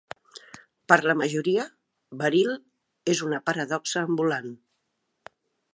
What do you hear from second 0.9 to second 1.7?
Per la majoria,